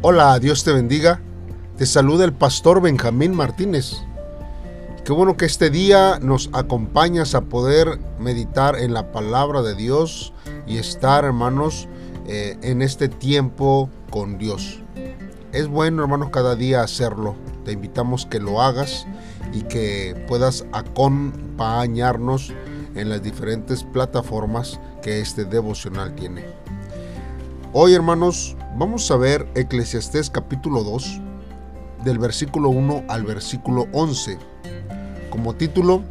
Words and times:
Hola, 0.00 0.38
Dios 0.38 0.62
te 0.62 0.72
bendiga. 0.72 1.20
Te 1.76 1.84
saluda 1.84 2.24
el 2.24 2.32
pastor 2.32 2.80
Benjamín 2.80 3.34
Martínez. 3.34 3.96
Qué 5.04 5.12
bueno 5.12 5.36
que 5.36 5.44
este 5.44 5.70
día 5.70 6.20
nos 6.22 6.50
acompañas 6.52 7.34
a 7.34 7.40
poder 7.40 7.98
meditar 8.20 8.78
en 8.78 8.94
la 8.94 9.10
palabra 9.10 9.60
de 9.62 9.74
Dios 9.74 10.32
y 10.68 10.78
estar, 10.78 11.24
hermanos, 11.24 11.88
eh, 12.28 12.56
en 12.62 12.80
este 12.80 13.08
tiempo 13.08 13.90
con 14.10 14.38
Dios. 14.38 14.78
Es 15.50 15.66
bueno, 15.66 16.02
hermanos, 16.02 16.30
cada 16.30 16.54
día 16.54 16.82
hacerlo. 16.82 17.34
Te 17.64 17.72
invitamos 17.72 18.24
que 18.24 18.38
lo 18.38 18.62
hagas 18.62 19.04
y 19.52 19.62
que 19.62 20.24
puedas 20.28 20.64
acompañarnos 20.70 22.52
en 22.94 23.08
las 23.08 23.20
diferentes 23.20 23.82
plataformas 23.82 24.78
que 25.02 25.18
este 25.20 25.44
devocional 25.44 26.14
tiene. 26.14 26.44
Hoy, 27.80 27.94
hermanos, 27.94 28.56
vamos 28.76 29.08
a 29.12 29.16
ver 29.16 29.46
Eclesiastés 29.54 30.30
capítulo 30.30 30.82
2, 30.82 31.20
del 32.02 32.18
versículo 32.18 32.70
1 32.70 33.04
al 33.06 33.22
versículo 33.22 33.86
11. 33.92 34.36
Como 35.30 35.54
título, 35.54 36.02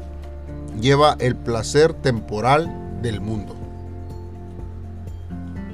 lleva 0.80 1.18
el 1.20 1.36
placer 1.36 1.92
temporal 1.92 3.02
del 3.02 3.20
mundo. 3.20 3.54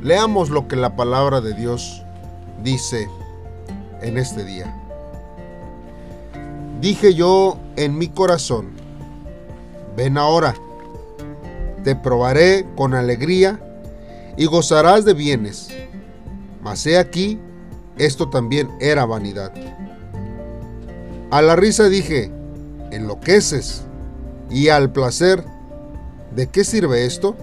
Leamos 0.02 0.50
lo 0.50 0.68
que 0.68 0.78
la 0.78 0.96
palabra 0.96 1.42
de 1.42 1.54
Dios 1.54 2.02
dice 2.64 3.08
en 4.02 4.18
este 4.18 4.44
día. 4.44 4.76
Dije 6.82 7.14
yo 7.14 7.60
en 7.76 8.00
mi 8.00 8.08
corazón, 8.08 8.72
ven 9.96 10.18
ahora, 10.18 10.56
te 11.84 11.96
probaré 11.96 12.66
con 12.76 12.96
alegría 12.96 13.60
y 14.38 14.48
gozarás 14.48 15.06
de 15.06 15.14
bienes. 15.14 15.73
Mas 16.63 16.85
he 16.88 16.98
aquí, 16.98 17.40
esto 17.98 18.30
también 18.30 18.69
era 18.80 19.06
vanidad. 19.06 19.52
A 21.30 21.42
la 21.42 21.55
risa 21.55 21.89
dije, 21.89 22.31
enloqueces, 22.92 23.83
y 24.50 24.70
al 24.70 24.92
placer, 24.92 25.44
¿de 26.36 26.47
qué 26.47 26.64
sirve 26.64 27.05
esto? 27.05 27.36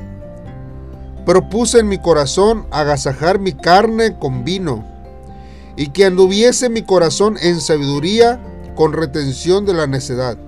Propuse 1.27 1.81
en 1.81 1.89
mi 1.89 1.99
corazón 1.99 2.67
agasajar 2.71 3.39
mi 3.39 3.53
carne 3.53 4.19
con 4.19 4.45
vino, 4.45 4.85
y 5.77 5.89
que 5.89 6.07
anduviese 6.07 6.71
mi 6.71 6.83
corazón 6.83 7.37
en 7.43 7.61
sabiduría 7.61 8.41
con 8.75 8.93
retención 8.93 9.67
de 9.67 9.75
la 9.75 9.87
necedad, 9.87 10.39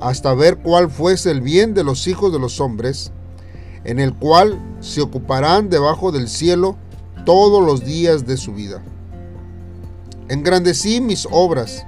hasta 0.00 0.34
ver 0.34 0.58
cuál 0.58 0.90
fuese 0.90 1.30
el 1.30 1.40
bien 1.40 1.74
de 1.74 1.84
los 1.84 2.08
hijos 2.08 2.32
de 2.32 2.38
los 2.40 2.60
hombres, 2.60 3.12
en 3.84 4.00
el 4.00 4.14
cual 4.14 4.58
se 4.80 5.00
ocuparán 5.00 5.70
debajo 5.70 6.10
del 6.10 6.28
cielo 6.28 6.76
todos 7.24 7.64
los 7.64 7.84
días 7.84 8.26
de 8.26 8.36
su 8.36 8.52
vida. 8.52 8.82
Engrandecí 10.28 11.00
mis 11.00 11.26
obras, 11.30 11.86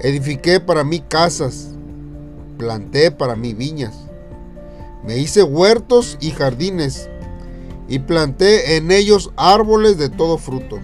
edifiqué 0.00 0.60
para 0.60 0.84
mí 0.84 1.00
casas, 1.00 1.68
planté 2.58 3.10
para 3.10 3.36
mí 3.36 3.54
viñas, 3.54 3.94
me 5.04 5.18
hice 5.18 5.42
huertos 5.42 6.16
y 6.20 6.30
jardines, 6.30 7.08
y 7.88 7.98
planté 7.98 8.76
en 8.76 8.92
ellos 8.92 9.32
árboles 9.36 9.98
de 9.98 10.08
todo 10.08 10.38
fruto. 10.38 10.78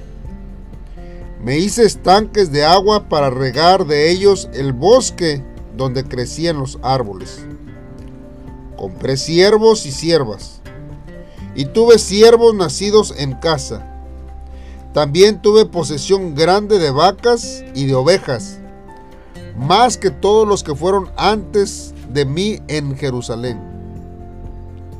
Me 1.43 1.59
hice 1.59 1.85
estanques 1.85 2.51
de 2.51 2.65
agua 2.65 3.09
para 3.09 3.31
regar 3.31 3.87
de 3.87 4.11
ellos 4.11 4.49
el 4.53 4.73
bosque 4.73 5.45
donde 5.77 6.03
crecían 6.03 6.59
los 6.59 6.79
árboles. 6.83 7.47
Compré 8.77 9.17
siervos 9.17 9.87
y 9.87 9.93
siervas, 9.93 10.61
y 11.57 11.65
tuve 11.65 11.99
siervos 11.99 12.55
nacidos 12.55 13.15
en 13.17 13.33
casa. 13.35 13.93
También 14.93 15.43
tuve 15.43 15.67
posesión 15.67 16.35
grande 16.35 16.79
de 16.79 16.91
vacas 16.91 17.65
y 17.75 17.87
de 17.87 17.95
ovejas, 17.95 18.61
más 19.59 19.97
que 19.97 20.11
todos 20.11 20.47
los 20.47 20.63
que 20.63 20.75
fueron 20.75 21.11
antes 21.17 21.95
de 22.13 22.25
mí 22.25 22.61
en 22.69 22.97
Jerusalén. 22.97 23.61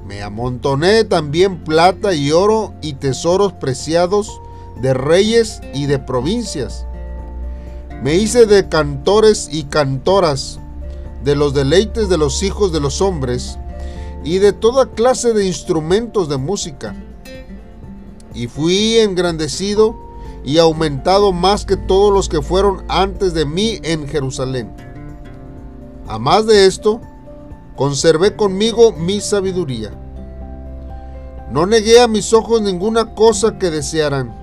Me 0.07 0.23
amontoné 0.23 1.05
también 1.05 1.65
plata 1.65 2.15
y 2.15 2.33
oro 2.33 2.73
y 2.81 2.95
tesoros 2.95 3.53
preciados 3.55 4.41
de 4.81 4.95
reyes 4.95 5.61
y 5.75 5.87
de 5.87 5.99
provincias. 5.99 6.87
Me 8.03 8.15
hice 8.15 8.47
de 8.47 8.69
cantores 8.69 9.49
y 9.51 9.65
cantoras, 9.65 10.59
de 11.25 11.35
los 11.35 11.55
deleites 11.55 12.09
de 12.09 12.19
los 12.19 12.43
hijos 12.43 12.73
de 12.73 12.81
los 12.81 13.01
hombres, 13.01 13.59
y 14.27 14.41
de 14.41 14.53
toda 14.53 14.87
clase 14.87 15.33
de 15.33 15.47
instrumentos 15.47 16.29
de 16.29 16.37
música. 16.37 16.97
Y 18.35 18.49
fui 18.49 18.99
engrandecido 18.99 19.95
y 20.45 20.59
aumentado 20.59 21.33
más 21.33 21.65
que 21.65 21.77
todos 21.77 22.13
los 22.13 22.29
que 22.29 22.43
fueron 22.43 22.85
antes 22.89 23.35
de 23.35 23.47
mí 23.47 23.79
en 23.85 24.09
Jerusalén. 24.09 24.75
A 26.09 26.19
más 26.19 26.45
de 26.45 26.67
esto, 26.67 27.01
conservé 27.77 28.35
conmigo 28.35 28.91
mi 28.91 29.21
sabiduría. 29.21 29.93
No 31.53 31.65
negué 31.65 32.01
a 32.01 32.09
mis 32.09 32.33
ojos 32.33 32.61
ninguna 32.61 33.15
cosa 33.15 33.59
que 33.59 33.71
desearan, 33.71 34.35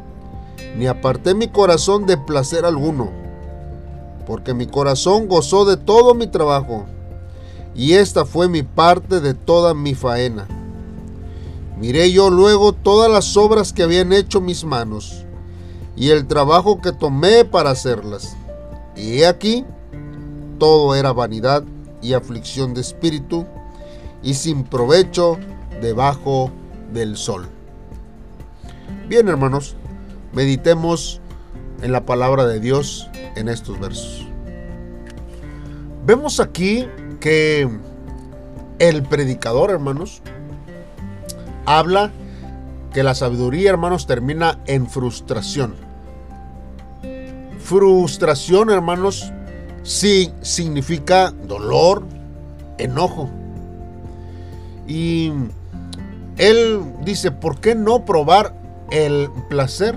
ni 0.77 0.87
aparté 0.87 1.35
mi 1.35 1.49
corazón 1.49 2.05
de 2.05 2.15
placer 2.15 2.63
alguno, 2.63 3.11
porque 4.25 4.53
mi 4.53 4.65
corazón 4.65 5.27
gozó 5.27 5.65
de 5.65 5.75
todo 5.75 6.15
mi 6.15 6.27
trabajo 6.27 6.85
y 7.75 7.93
esta 7.93 8.25
fue 8.25 8.47
mi 8.47 8.63
parte 8.63 9.19
de 9.19 9.33
toda 9.33 9.73
mi 9.73 9.95
faena. 9.95 10.47
Miré 11.79 12.11
yo 12.11 12.29
luego 12.29 12.73
todas 12.73 13.11
las 13.11 13.35
obras 13.35 13.73
que 13.73 13.83
habían 13.83 14.13
hecho 14.13 14.41
mis 14.41 14.63
manos, 14.63 15.25
y 15.95 16.09
el 16.09 16.27
trabajo 16.27 16.81
que 16.81 16.91
tomé 16.91 17.45
para 17.45 17.71
hacerlas. 17.71 18.35
Y 18.95 19.19
he 19.19 19.27
aquí, 19.27 19.65
todo 20.59 20.95
era 20.95 21.13
vanidad 21.13 21.63
y 22.01 22.13
aflicción 22.13 22.73
de 22.73 22.81
espíritu, 22.81 23.45
y 24.21 24.35
sin 24.35 24.63
provecho 24.63 25.37
debajo 25.81 26.51
del 26.93 27.17
sol. 27.17 27.47
Bien, 29.09 29.27
hermanos, 29.27 29.75
meditemos 30.31 31.19
en 31.81 31.91
la 31.91 32.05
palabra 32.05 32.45
de 32.45 32.59
Dios 32.59 33.09
en 33.35 33.49
estos 33.49 33.79
versos. 33.79 34.25
Vemos 36.05 36.39
aquí 36.39 36.87
que 37.23 37.69
el 38.79 39.03
predicador, 39.03 39.71
hermanos, 39.71 40.21
habla 41.65 42.11
que 42.91 43.01
la 43.01 43.15
sabiduría, 43.15 43.69
hermanos, 43.69 44.07
termina 44.07 44.59
en 44.65 44.89
frustración. 44.89 45.73
Frustración, 47.59 48.69
hermanos, 48.69 49.31
sí 49.83 50.33
significa 50.41 51.31
dolor, 51.31 52.03
enojo. 52.77 53.29
Y 54.85 55.31
él 56.35 56.81
dice, 57.05 57.31
¿por 57.31 57.61
qué 57.61 57.73
no 57.73 58.03
probar 58.03 58.53
el 58.91 59.29
placer? 59.47 59.95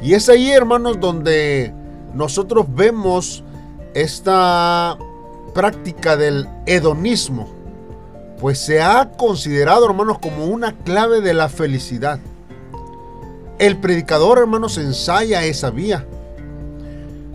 Y 0.00 0.14
es 0.14 0.30
ahí, 0.30 0.52
hermanos, 0.52 0.98
donde 1.00 1.74
nosotros 2.14 2.64
vemos 2.74 3.44
esta 3.92 4.96
práctica 5.52 6.16
del 6.16 6.48
hedonismo, 6.66 7.48
pues 8.40 8.58
se 8.58 8.80
ha 8.80 9.10
considerado, 9.12 9.86
hermanos, 9.86 10.18
como 10.18 10.46
una 10.46 10.72
clave 10.72 11.20
de 11.20 11.34
la 11.34 11.48
felicidad. 11.48 12.18
El 13.58 13.76
predicador, 13.76 14.38
hermanos, 14.38 14.78
ensaya 14.78 15.44
esa 15.44 15.70
vía. 15.70 16.06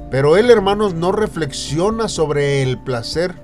Pero 0.10 0.38
él, 0.38 0.50
hermanos, 0.50 0.96
no 0.96 1.12
reflexiona 1.12 2.08
sobre 2.08 2.64
el 2.64 2.80
placer, 2.80 3.36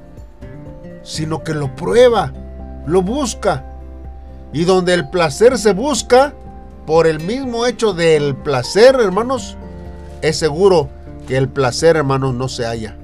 sino 1.04 1.44
que 1.44 1.54
lo 1.54 1.76
prueba, 1.76 2.34
lo 2.88 3.02
busca. 3.02 3.66
Y 4.54 4.64
donde 4.64 4.94
el 4.94 5.10
placer 5.10 5.58
se 5.58 5.74
busca, 5.74 6.34
por 6.86 7.06
el 7.06 7.20
mismo 7.20 7.68
hecho 7.68 7.94
del 7.94 8.36
placer, 8.36 8.96
hermanos, 9.00 9.56
es 10.22 10.38
seguro 10.38 10.90
que 11.28 11.38
el 11.38 11.48
placer, 11.48 11.96
hermanos, 11.96 12.34
no 12.34 12.50
se 12.50 12.66
halla. 12.66 12.98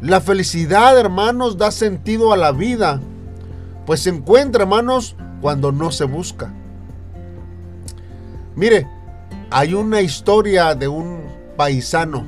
La 0.00 0.20
felicidad, 0.20 0.98
hermanos, 0.98 1.56
da 1.56 1.70
sentido 1.70 2.32
a 2.32 2.36
la 2.36 2.52
vida, 2.52 3.00
pues 3.86 4.00
se 4.00 4.10
encuentra, 4.10 4.62
hermanos, 4.62 5.16
cuando 5.40 5.72
no 5.72 5.90
se 5.92 6.04
busca. 6.04 6.52
Mire, 8.54 8.86
hay 9.50 9.74
una 9.74 10.00
historia 10.00 10.74
de 10.74 10.88
un 10.88 11.22
paisano 11.56 12.24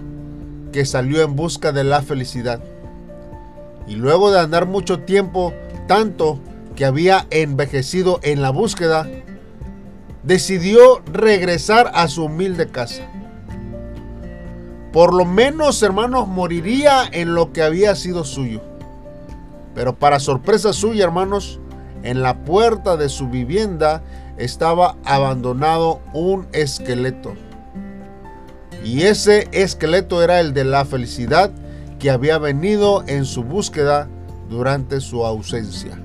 que 0.73 0.85
salió 0.85 1.23
en 1.23 1.37
busca 1.37 1.73
de 1.73 1.85
la 1.85 2.03
felicidad. 2.03 2.61
Y 3.87 3.97
luego 3.97 4.31
de 4.31 4.41
andar 4.41 4.67
mucho 4.67 5.01
tiempo, 5.01 5.53
tanto 5.87 6.41
que 6.77 6.85
había 6.85 7.27
envejecido 7.31 8.21
en 8.23 8.43
la 8.43 8.51
búsqueda, 8.51 9.09
decidió 10.23 11.03
regresar 11.13 11.91
a 11.95 12.09
su 12.09 12.25
humilde 12.25 12.69
casa 12.69 13.09
por 14.97 15.13
lo 15.13 15.27
menos, 15.27 15.83
hermanos, 15.83 16.27
moriría 16.27 17.03
en 17.13 17.35
lo 17.35 17.53
que 17.53 17.63
había 17.63 17.95
sido 17.95 18.25
suyo. 18.25 18.63
Pero 19.75 19.95
para 19.95 20.19
sorpresa 20.19 20.73
suya, 20.73 21.05
hermanos, 21.05 21.61
en 22.03 22.23
la 22.23 22.39
puerta 22.47 22.97
de 22.97 23.11
su 23.11 23.29
vivienda 23.29 24.03
estaba 24.39 24.97
abandonado 25.05 26.01
un 26.15 26.47
esqueleto. 26.55 27.35
Y 28.83 29.03
ese 29.03 29.51
esqueleto 29.53 30.23
era 30.23 30.41
el 30.41 30.55
de 30.55 30.65
la 30.65 30.87
felicidad 30.87 31.51
que 31.99 32.11
había 32.11 32.39
venido 32.39 33.05
en 33.07 33.27
su 33.27 33.45
búsqueda 33.45 34.09
durante 34.49 35.03
su 35.03 35.27
ausencia. 35.27 36.01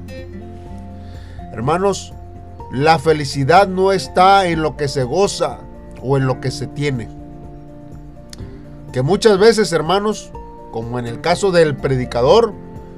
Hermanos, 1.54 2.12
la 2.74 3.00
felicidad 3.00 3.70
no 3.70 3.94
está 3.94 4.48
en 4.48 4.62
lo 4.62 4.76
que 4.76 4.90
se 4.90 5.04
goza 5.04 5.60
o 6.04 6.18
en 6.18 6.28
lo 6.28 6.42
que 6.42 6.52
se 6.52 6.68
tiene. 6.68 7.21
Que 8.92 9.02
muchas 9.02 9.38
veces, 9.40 9.72
hermanos, 9.72 10.32
como 10.72 11.00
en 11.00 11.08
el 11.08 11.22
caso 11.22 11.52
del 11.52 11.76
predicador, 11.76 12.54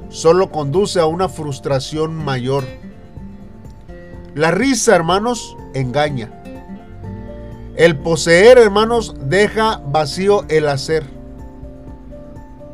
solo 0.09 0.51
conduce 0.51 0.99
a 0.99 1.05
una 1.05 1.29
frustración 1.29 2.15
mayor. 2.15 2.63
La 4.35 4.51
risa, 4.51 4.95
hermanos, 4.95 5.55
engaña. 5.73 6.31
El 7.75 7.97
poseer, 7.97 8.57
hermanos, 8.57 9.15
deja 9.19 9.81
vacío 9.85 10.45
el 10.49 10.67
hacer. 10.67 11.03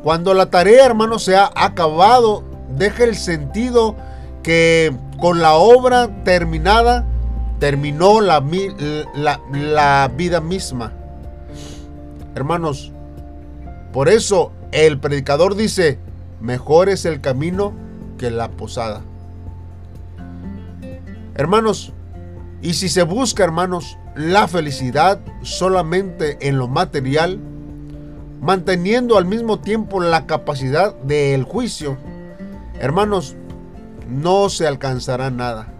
Cuando 0.02 0.32
la 0.32 0.46
tarea, 0.46 0.86
hermanos, 0.86 1.24
se 1.24 1.36
ha 1.36 1.50
acabado, 1.54 2.42
deja 2.76 3.04
el 3.04 3.16
sentido 3.16 3.96
que 4.42 4.94
con 5.18 5.40
la 5.40 5.54
obra 5.54 6.24
terminada 6.24 7.04
terminó 7.58 8.22
la, 8.22 8.42
la, 9.14 9.40
la 9.52 10.10
vida 10.14 10.40
misma. 10.40 10.92
Hermanos, 12.34 12.92
por 13.92 14.08
eso 14.08 14.52
el 14.72 14.98
predicador 15.00 15.56
dice, 15.56 15.98
mejor 16.40 16.88
es 16.88 17.04
el 17.04 17.20
camino 17.20 17.72
que 18.18 18.30
la 18.30 18.50
posada. 18.50 19.02
Hermanos, 21.34 21.92
y 22.62 22.74
si 22.74 22.88
se 22.88 23.02
busca, 23.02 23.42
hermanos, 23.42 23.96
la 24.14 24.46
felicidad 24.46 25.20
solamente 25.42 26.36
en 26.46 26.58
lo 26.58 26.68
material, 26.68 27.38
manteniendo 28.40 29.16
al 29.16 29.24
mismo 29.24 29.58
tiempo 29.60 30.00
la 30.00 30.26
capacidad 30.26 30.94
del 30.96 31.44
juicio, 31.44 31.96
hermanos, 32.78 33.36
no 34.08 34.48
se 34.50 34.66
alcanzará 34.66 35.30
nada. 35.30 35.72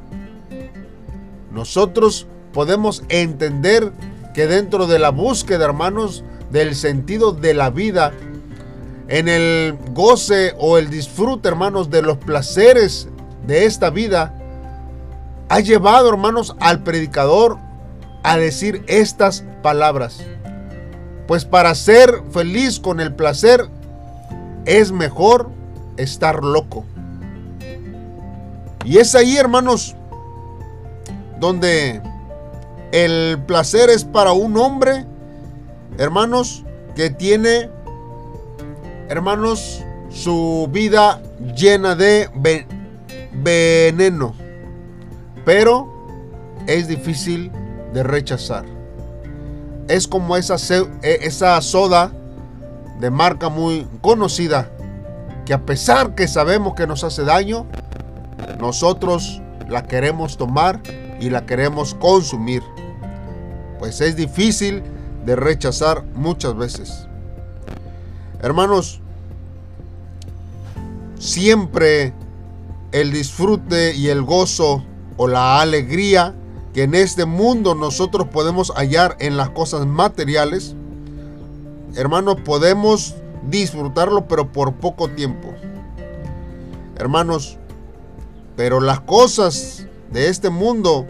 Nosotros 1.52 2.26
podemos 2.52 3.02
entender 3.08 3.92
que 4.34 4.46
dentro 4.46 4.86
de 4.86 4.98
la 4.98 5.10
búsqueda, 5.10 5.64
hermanos, 5.64 6.24
del 6.50 6.74
sentido 6.74 7.32
de 7.32 7.54
la 7.54 7.70
vida, 7.70 8.12
en 9.08 9.28
el 9.28 9.76
goce 9.92 10.54
o 10.58 10.78
el 10.78 10.90
disfrute, 10.90 11.48
hermanos, 11.48 11.90
de 11.90 12.02
los 12.02 12.18
placeres 12.18 13.08
de 13.46 13.64
esta 13.64 13.90
vida, 13.90 14.34
ha 15.48 15.60
llevado, 15.60 16.08
hermanos, 16.08 16.54
al 16.60 16.82
predicador 16.82 17.58
a 18.22 18.36
decir 18.36 18.84
estas 18.86 19.44
palabras. 19.62 20.20
Pues 21.26 21.44
para 21.44 21.74
ser 21.74 22.22
feliz 22.30 22.78
con 22.78 23.00
el 23.00 23.14
placer 23.14 23.68
es 24.64 24.92
mejor 24.92 25.50
estar 25.96 26.42
loco. 26.44 26.84
Y 28.84 28.98
es 28.98 29.14
ahí, 29.14 29.36
hermanos, 29.36 29.96
donde 31.38 32.00
el 32.92 33.38
placer 33.46 33.90
es 33.90 34.04
para 34.04 34.32
un 34.32 34.56
hombre, 34.56 35.06
hermanos, 35.98 36.64
que 36.94 37.10
tiene 37.10 37.70
hermanos, 39.10 39.84
su 40.08 40.68
vida 40.70 41.20
llena 41.56 41.96
de 41.96 42.28
veneno. 43.32 44.34
Pero 45.44 45.92
es 46.66 46.86
difícil 46.86 47.50
de 47.92 48.02
rechazar. 48.04 48.64
Es 49.88 50.06
como 50.06 50.36
esa, 50.36 50.56
e, 51.02 51.18
esa 51.22 51.60
soda 51.60 52.12
de 53.00 53.10
marca 53.10 53.48
muy 53.48 53.88
conocida 54.00 54.70
que 55.44 55.54
a 55.54 55.62
pesar 55.62 56.14
que 56.14 56.28
sabemos 56.28 56.74
que 56.74 56.86
nos 56.86 57.02
hace 57.02 57.24
daño, 57.24 57.66
nosotros 58.60 59.42
la 59.68 59.82
queremos 59.82 60.36
tomar 60.36 60.80
y 61.18 61.30
la 61.30 61.46
queremos 61.46 61.94
consumir. 61.94 62.62
Pues 63.80 64.00
es 64.00 64.14
difícil 64.14 64.84
de 65.24 65.36
rechazar 65.36 66.04
muchas 66.14 66.56
veces. 66.56 67.06
Hermanos, 68.42 69.00
siempre 71.18 72.14
el 72.92 73.12
disfrute 73.12 73.94
y 73.94 74.08
el 74.08 74.22
gozo 74.22 74.84
o 75.16 75.28
la 75.28 75.60
alegría 75.60 76.34
que 76.72 76.84
en 76.84 76.94
este 76.94 77.24
mundo 77.24 77.74
nosotros 77.74 78.28
podemos 78.28 78.72
hallar 78.76 79.16
en 79.20 79.36
las 79.36 79.50
cosas 79.50 79.86
materiales, 79.86 80.74
hermanos, 81.96 82.36
podemos 82.44 83.16
disfrutarlo, 83.48 84.26
pero 84.28 84.52
por 84.52 84.74
poco 84.74 85.08
tiempo. 85.08 85.52
Hermanos, 86.96 87.58
pero 88.56 88.80
las 88.80 89.00
cosas 89.00 89.86
de 90.12 90.28
este 90.28 90.50
mundo 90.50 91.06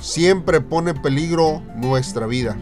siempre 0.00 0.60
ponen 0.60 0.96
en 0.96 1.02
peligro 1.02 1.62
nuestra 1.76 2.26
vida. 2.26 2.56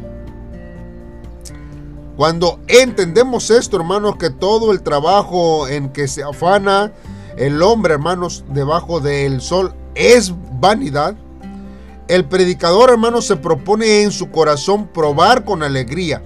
Cuando 2.20 2.60
entendemos 2.68 3.50
esto, 3.50 3.78
hermanos, 3.78 4.16
que 4.16 4.28
todo 4.28 4.72
el 4.72 4.82
trabajo 4.82 5.66
en 5.68 5.88
que 5.88 6.06
se 6.06 6.22
afana 6.22 6.92
el 7.38 7.62
hombre, 7.62 7.94
hermanos, 7.94 8.44
debajo 8.50 9.00
del 9.00 9.40
sol 9.40 9.72
es 9.94 10.34
vanidad, 10.60 11.14
el 12.08 12.26
predicador, 12.26 12.90
hermanos, 12.90 13.26
se 13.26 13.36
propone 13.36 14.02
en 14.02 14.12
su 14.12 14.30
corazón 14.30 14.86
probar 14.88 15.46
con 15.46 15.62
alegría. 15.62 16.22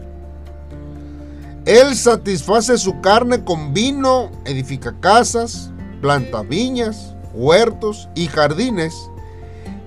Él 1.65 1.95
satisface 1.95 2.77
su 2.77 3.01
carne 3.01 3.45
con 3.45 3.73
vino, 3.73 4.33
edifica 4.45 4.97
casas, 4.99 5.71
planta 6.01 6.43
viñas, 6.43 7.15
huertos 7.35 8.09
y 8.17 8.27
jardines, 8.27 8.97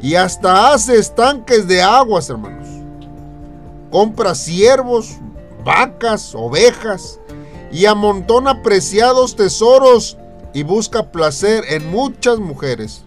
y 0.01 0.15
hasta 0.15 0.71
hace 0.71 1.00
estanques 1.00 1.68
de 1.68 1.81
aguas, 1.81 2.30
hermanos. 2.30 2.69
Compra 3.92 4.36
siervos, 4.36 5.18
vacas, 5.67 6.33
ovejas, 6.33 7.19
y 7.73 7.87
amontona 7.87 8.63
preciados 8.63 9.35
tesoros 9.35 10.17
y 10.53 10.63
busca 10.63 11.11
placer 11.11 11.65
en 11.67 11.91
muchas 11.91 12.39
mujeres. 12.39 13.03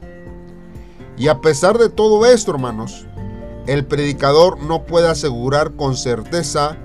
Y 1.17 1.29
a 1.29 1.41
pesar 1.41 1.79
de 1.79 1.89
todo 1.89 2.27
esto, 2.27 2.51
hermanos, 2.51 3.07
el 3.67 3.87
predicador 3.87 4.63
no 4.63 4.85
puede 4.85 5.09
asegurar 5.09 5.73
con 5.73 5.97
certeza 5.97 6.77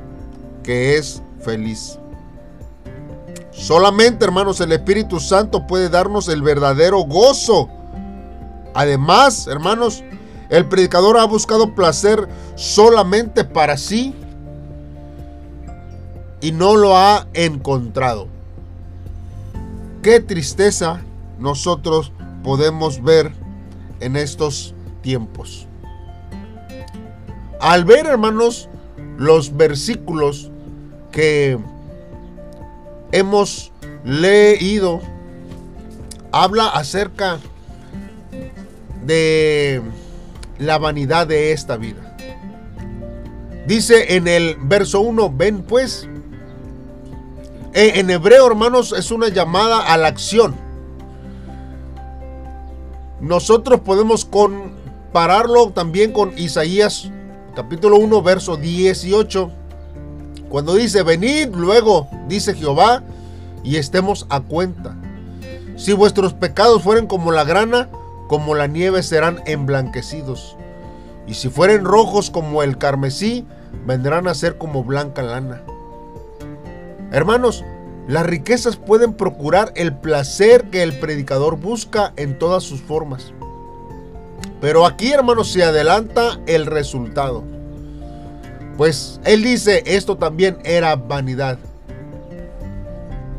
que 0.64 0.98
es 0.98 1.22
feliz. 1.42 2.00
Solamente, 3.52 4.24
hermanos, 4.24 4.62
el 4.62 4.72
Espíritu 4.72 5.20
Santo 5.20 5.68
puede 5.68 5.90
darnos 5.90 6.30
el 6.30 6.42
verdadero 6.42 7.00
gozo. 7.00 7.70
Además, 8.74 9.48
hermanos, 9.48 10.06
el 10.50 10.68
predicador 10.70 11.18
ha 11.18 11.26
buscado 11.26 11.76
placer 11.76 12.30
solamente 12.56 13.44
para 13.44 13.76
sí 13.76 14.16
y 16.42 16.52
no 16.52 16.76
lo 16.76 16.98
ha 16.98 17.28
encontrado. 17.34 18.28
Qué 20.02 20.20
tristeza 20.20 21.02
nosotros 21.40 22.12
podemos 22.44 23.02
ver 23.04 23.32
en 24.00 24.16
estos 24.16 24.74
tiempos. 25.02 25.68
Al 27.60 27.86
ver, 27.86 28.06
hermanos, 28.06 28.70
los 29.18 29.56
versículos 29.56 30.52
que 31.12 31.58
hemos 33.12 33.72
leído, 34.04 35.02
habla 36.32 36.68
acerca 36.68 37.40
de 39.06 39.82
la 40.60 40.78
vanidad 40.78 41.28
de 41.28 41.52
esta 41.52 41.78
vida. 41.78 42.18
Dice 43.68 44.16
en 44.16 44.28
el 44.28 44.58
verso 44.60 45.00
1, 45.02 45.34
ven 45.36 45.64
pues, 45.64 46.08
eh, 47.76 48.00
en 48.00 48.10
hebreo, 48.10 48.48
hermanos, 48.48 48.94
es 48.98 49.12
una 49.12 49.28
llamada 49.28 49.80
a 49.80 49.98
la 49.98 50.08
acción. 50.08 50.56
Nosotros 53.20 53.82
podemos 53.82 54.26
compararlo 54.26 55.72
también 55.72 56.12
con 56.12 56.38
Isaías 56.38 57.12
capítulo 57.56 57.98
1, 57.98 58.22
verso 58.22 58.58
18. 58.58 59.52
Cuando 60.50 60.76
dice, 60.76 61.04
venid 61.04 61.50
luego, 61.56 62.08
dice 62.28 62.54
Jehová, 62.54 63.04
y 63.64 63.78
estemos 63.78 64.28
a 64.30 64.42
cuenta. 64.42 64.96
Si 65.76 65.94
vuestros 65.94 66.34
pecados 66.34 66.84
fueren 66.84 67.08
como 67.08 67.32
la 67.32 67.44
grana, 67.44 67.90
como 68.28 68.56
la 68.56 68.68
nieve 68.68 69.04
serán 69.04 69.42
emblanquecidos. 69.46 70.56
Y 71.28 71.34
si 71.34 71.50
fueren 71.50 71.84
rojos 71.84 72.30
como 72.30 72.62
el 72.62 72.78
carmesí, 72.78 73.46
vendrán 73.86 74.28
a 74.28 74.34
ser 74.34 74.58
como 74.58 74.84
blanca 74.84 75.24
lana. 75.24 75.62
Hermanos, 77.16 77.64
las 78.10 78.26
riquezas 78.26 78.76
pueden 78.76 79.14
procurar 79.14 79.72
el 79.78 79.94
placer 79.96 80.66
que 80.66 80.84
el 80.84 81.00
predicador 81.00 81.58
busca 81.58 82.12
en 82.18 82.38
todas 82.38 82.62
sus 82.64 82.82
formas. 82.82 83.32
Pero 84.60 84.86
aquí, 84.86 85.14
hermanos, 85.14 85.50
se 85.50 85.64
adelanta 85.64 86.42
el 86.46 86.66
resultado. 86.66 87.42
Pues 88.76 89.22
él 89.24 89.44
dice, 89.44 89.82
esto 89.86 90.18
también 90.18 90.58
era 90.66 90.98
vanidad. 90.98 91.58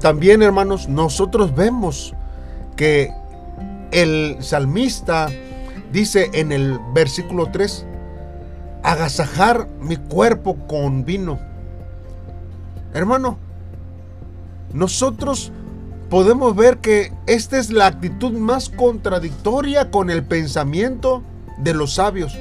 También, 0.00 0.42
hermanos, 0.42 0.88
nosotros 0.88 1.54
vemos 1.54 2.14
que 2.76 3.12
el 3.90 4.38
salmista 4.40 5.28
dice 5.92 6.30
en 6.32 6.50
el 6.50 6.78
versículo 6.94 7.50
3, 7.52 7.84
agasajar 8.82 9.68
mi 9.80 9.98
cuerpo 9.98 10.56
con 10.66 11.04
vino. 11.04 11.38
Hermano, 12.94 13.38
nosotros 14.76 15.52
podemos 16.10 16.54
ver 16.54 16.78
que 16.78 17.10
esta 17.26 17.58
es 17.58 17.70
la 17.70 17.86
actitud 17.86 18.32
más 18.32 18.68
contradictoria 18.68 19.90
con 19.90 20.10
el 20.10 20.22
pensamiento 20.22 21.22
de 21.56 21.72
los 21.72 21.94
sabios. 21.94 22.36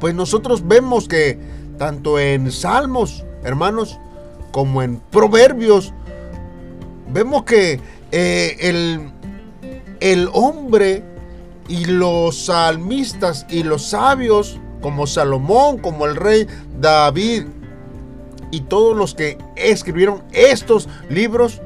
Pues 0.00 0.16
nosotros 0.16 0.66
vemos 0.66 1.06
que 1.06 1.38
tanto 1.78 2.18
en 2.18 2.50
Salmos, 2.50 3.24
hermanos, 3.44 4.00
como 4.50 4.82
en 4.82 4.96
Proverbios, 4.98 5.94
vemos 7.12 7.44
que 7.44 7.80
eh, 8.10 8.56
el, 8.60 9.12
el 10.00 10.28
hombre 10.32 11.04
y 11.68 11.84
los 11.84 12.46
salmistas 12.46 13.46
y 13.48 13.62
los 13.62 13.90
sabios, 13.90 14.58
como 14.80 15.06
Salomón, 15.06 15.78
como 15.78 16.04
el 16.04 16.16
rey 16.16 16.48
David, 16.80 17.44
y 18.52 18.60
todos 18.60 18.96
los 18.96 19.14
que 19.14 19.38
escribieron 19.56 20.22
estos 20.30 20.88
libros 21.08 21.60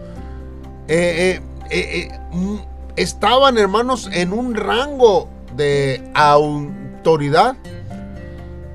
eh, 0.88 1.42
eh, 1.68 2.08
eh, 2.08 2.20
mm, 2.32 2.58
estaban, 2.94 3.58
hermanos, 3.58 4.08
en 4.12 4.32
un 4.32 4.54
rango 4.54 5.28
de 5.56 6.08
autoridad. 6.14 7.56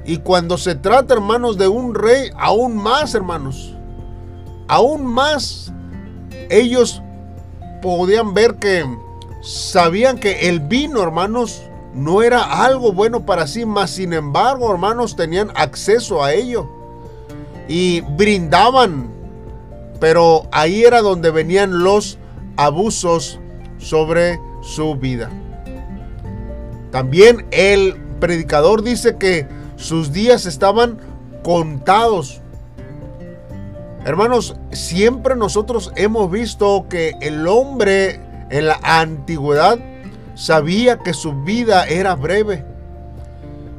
Y 0.04 0.18
cuando 0.18 0.58
se 0.58 0.76
trata, 0.76 1.14
hermanos, 1.14 1.58
de 1.58 1.70
un 1.70 1.96
rey, 1.96 2.32
aún 2.38 2.76
más, 2.76 3.16
hermanos, 3.16 3.76
aún 4.68 5.06
más, 5.06 5.72
ellos 6.50 7.02
podían 7.82 8.34
ver 8.34 8.56
que 8.56 8.84
sabían 9.42 10.18
que 10.20 10.50
el 10.50 10.60
vino, 10.60 11.02
hermanos, 11.02 11.64
no 11.94 12.24
era 12.24 12.66
algo 12.66 12.92
bueno 12.92 13.26
para 13.26 13.48
sí, 13.48 13.66
mas 13.66 13.92
sin 13.92 14.12
embargo, 14.12 14.70
hermanos, 14.70 15.16
tenían 15.16 15.50
acceso 15.56 16.22
a 16.22 16.34
ello 16.34 16.81
y 17.72 18.02
brindaban. 18.02 19.10
Pero 20.02 20.50
ahí 20.52 20.84
era 20.84 21.02
donde 21.02 21.32
venían 21.32 21.84
los 21.84 22.18
abusos 22.58 23.40
sobre 23.78 24.40
su 24.62 24.96
vida. 24.96 25.30
También 26.92 27.46
el 27.52 27.96
predicador 28.20 28.84
dice 28.84 29.16
que 29.16 29.48
sus 29.78 30.12
días 30.12 30.46
estaban 30.46 30.98
contados. 31.44 32.42
Hermanos, 34.04 34.58
siempre 34.72 35.38
nosotros 35.38 35.94
hemos 35.96 36.30
visto 36.30 36.88
que 36.90 37.14
el 37.22 37.48
hombre 37.48 38.20
en 38.50 38.68
la 38.68 38.80
antigüedad 38.84 39.80
sabía 40.36 40.98
que 40.98 41.14
su 41.14 41.44
vida 41.44 41.88
era 41.88 42.16
breve 42.16 42.66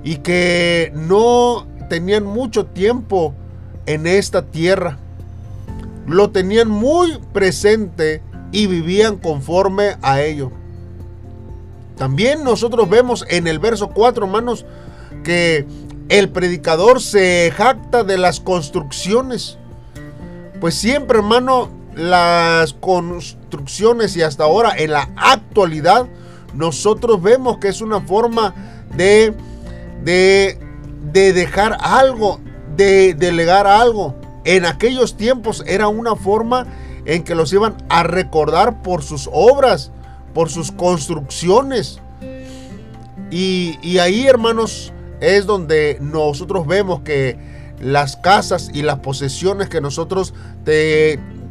y 0.02 0.16
que 0.16 0.92
no 0.94 1.66
tenían 1.90 2.24
mucho 2.24 2.64
tiempo 2.64 3.34
en 3.86 4.06
esta 4.06 4.42
tierra. 4.46 4.98
Lo 6.06 6.30
tenían 6.30 6.68
muy 6.68 7.18
presente 7.32 8.22
y 8.50 8.66
vivían 8.66 9.16
conforme 9.16 9.96
a 10.02 10.20
ello. 10.20 10.52
También 11.96 12.44
nosotros 12.44 12.88
vemos 12.88 13.24
en 13.28 13.46
el 13.46 13.58
verso 13.58 13.90
4, 13.90 14.26
hermanos, 14.26 14.66
que 15.22 15.66
el 16.08 16.28
predicador 16.30 17.00
se 17.00 17.52
jacta 17.56 18.04
de 18.04 18.18
las 18.18 18.40
construcciones. 18.40 19.58
Pues 20.60 20.74
siempre, 20.74 21.18
hermano, 21.18 21.70
las 21.94 22.72
construcciones 22.74 24.16
y 24.16 24.22
hasta 24.22 24.44
ahora 24.44 24.74
en 24.76 24.92
la 24.92 25.10
actualidad, 25.16 26.06
nosotros 26.54 27.22
vemos 27.22 27.58
que 27.58 27.68
es 27.68 27.80
una 27.80 28.00
forma 28.00 28.54
de, 28.96 29.34
de, 30.02 30.58
de 31.12 31.32
dejar 31.32 31.78
algo 31.80 32.40
de 32.76 33.14
delegar 33.14 33.66
algo. 33.66 34.14
En 34.44 34.64
aquellos 34.64 35.16
tiempos 35.16 35.62
era 35.66 35.88
una 35.88 36.16
forma 36.16 36.66
en 37.04 37.22
que 37.24 37.34
los 37.34 37.52
iban 37.52 37.76
a 37.88 38.02
recordar 38.02 38.82
por 38.82 39.02
sus 39.02 39.28
obras, 39.32 39.90
por 40.34 40.50
sus 40.50 40.72
construcciones. 40.72 42.00
Y, 43.30 43.98
ahí, 43.98 44.26
hermanos, 44.26 44.92
es 45.20 45.46
donde 45.46 45.96
nosotros 46.00 46.66
vemos 46.66 47.00
que 47.00 47.38
las 47.80 48.16
casas 48.16 48.70
y 48.74 48.82
las 48.82 48.98
posesiones 48.98 49.68
que 49.68 49.80
nosotros 49.80 50.34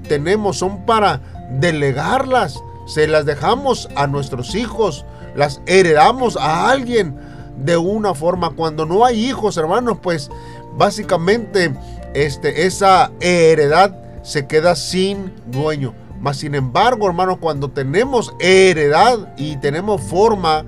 tenemos 0.07 0.57
son 0.57 0.85
para 0.85 1.21
delegarlas. 1.59 2.61
Se 2.85 3.07
las 3.07 3.25
dejamos 3.25 3.89
a 3.95 4.05
nuestros 4.05 4.53
hijos, 4.53 5.05
las 5.35 5.61
heredamos 5.65 6.37
a 6.37 6.69
alguien 6.69 7.15
de 7.57 7.77
una 7.77 8.13
forma. 8.13 8.51
Cuando 8.51 8.85
no 8.85 9.03
hay 9.03 9.25
hijos, 9.25 9.57
hermanos, 9.57 9.97
pues 10.01 10.29
básicamente 10.77 11.73
este, 12.13 12.65
esa 12.65 13.11
heredad 13.19 13.95
se 14.23 14.47
queda 14.47 14.75
sin 14.75 15.33
dueño. 15.47 15.93
Mas 16.19 16.37
sin 16.37 16.53
embargo, 16.53 17.07
hermanos, 17.07 17.37
cuando 17.39 17.69
tenemos 17.69 18.33
heredad 18.39 19.33
y 19.37 19.57
tenemos 19.57 20.01
forma 20.01 20.63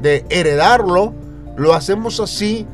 de 0.00 0.24
heredarlo, 0.30 1.12
lo 1.56 1.74
hacemos 1.74 2.20
así 2.20 2.66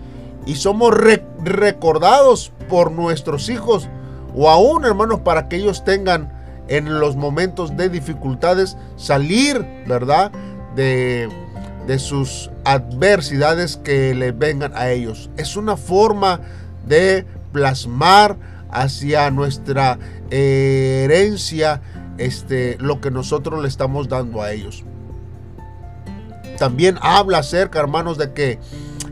y 0.47 0.55
somos 0.55 0.95
recordados 1.43 2.53
por 2.69 2.93
nuestros 2.93 3.49
hijos 3.49 3.89
o 4.35 4.49
aún, 4.49 4.85
hermanos, 4.85 5.21
para 5.21 5.49
que 5.49 5.57
ellos 5.57 5.85
tengan 5.85 6.33
en 6.69 7.01
los 7.01 7.17
momentos 7.17 7.77
de 7.77 7.89
dificultades 7.89 8.77
salir, 8.97 9.67
¿verdad? 9.89 10.31
De, 10.77 11.29
de 11.89 11.99
sus 11.99 12.49
adversidades 12.65 13.77
que 13.77 14.15
le 14.15 14.31
vengan 14.31 14.73
a 14.77 14.91
ellos. 14.91 15.31
Es 15.37 15.57
una 15.57 15.77
forma 15.77 16.41
de 16.91 17.25
plasmar 17.53 18.37
hacia 18.71 19.31
nuestra 19.31 19.99
herencia 20.31 21.81
este, 22.19 22.77
lo 22.79 23.01
que 23.01 23.11
nosotros 23.11 23.63
le 23.63 23.69
estamos 23.69 24.09
dando 24.09 24.43
a 24.43 24.53
ellos. 24.53 24.85
También 26.59 26.99
habla 27.01 27.39
acerca, 27.39 27.81
hermanos, 27.81 28.19
de 28.19 28.35
que 28.35 28.59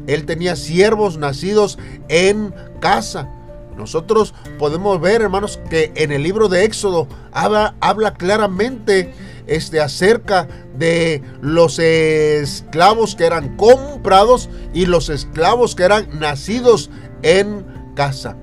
él 0.07 0.27
tenía 0.27 0.55
siervos 0.57 1.17
nacidos 1.17 1.79
en 2.09 2.55
casa. 2.81 3.31
Nosotros 3.77 4.35
podemos 4.59 5.01
ver, 5.01 5.23
hermanos, 5.23 5.59
que 5.71 5.93
en 5.95 6.13
el 6.13 6.23
libro 6.23 6.49
de 6.49 6.65
Éxodo 6.65 7.09
habla, 7.33 7.75
habla 7.81 8.15
claramente 8.15 9.15
este, 9.47 9.81
acerca 9.81 10.47
de 10.77 11.23
los 11.41 11.79
esclavos 11.79 13.17
que 13.17 13.25
eran 13.25 13.57
comprados 13.57 14.51
y 14.75 14.87
los 14.87 15.09
esclavos 15.09 15.75
que 15.75 15.85
eran 15.85 16.21
nacidos 16.21 16.91
en 17.23 17.67
casa. 17.95 18.37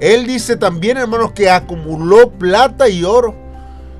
Él 0.00 0.26
dice 0.26 0.56
también, 0.56 0.96
hermanos, 0.96 1.32
que 1.32 1.50
acumuló 1.50 2.30
plata 2.30 2.88
y 2.88 3.04
oro. 3.04 3.34